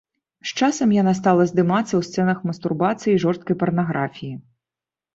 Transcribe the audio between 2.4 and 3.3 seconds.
мастурбацыі і